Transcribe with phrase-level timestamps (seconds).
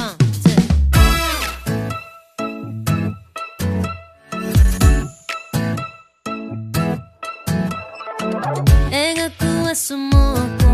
[0.00, 0.60] ワンツー
[8.90, 10.16] 描く明日も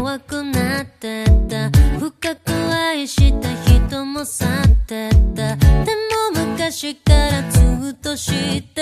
[0.00, 4.48] 怖くなってた深く愛した人も去っ
[4.86, 5.66] てたで
[6.34, 8.79] も昔からずっと知っていた本当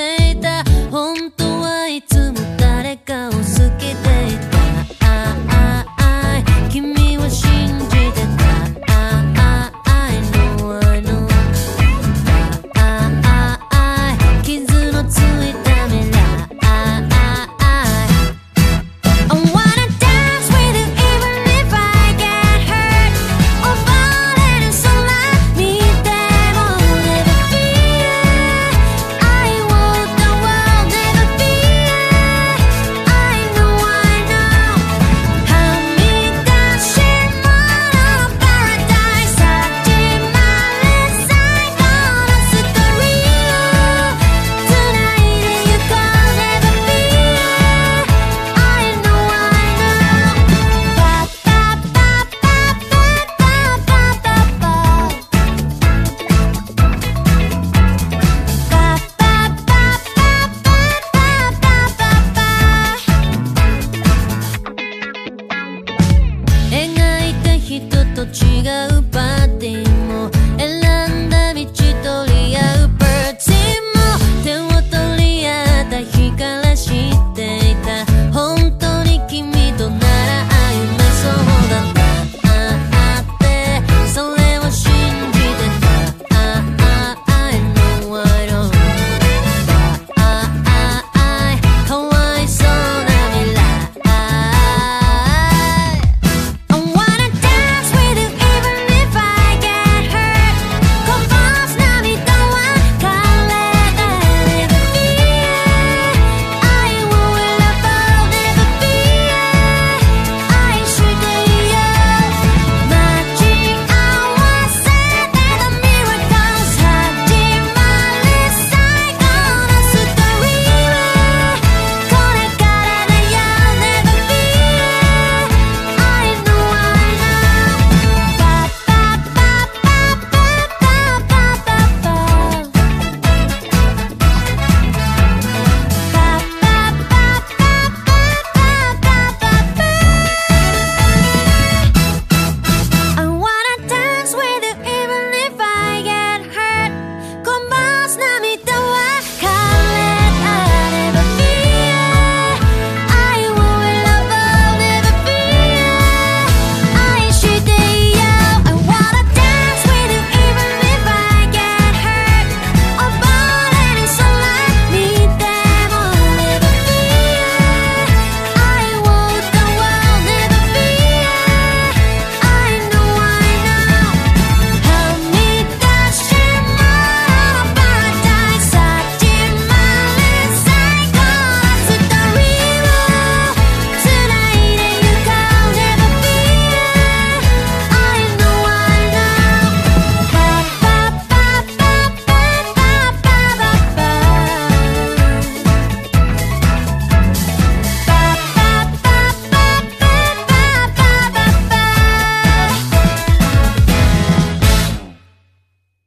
[68.18, 68.62] と違
[68.98, 69.27] う場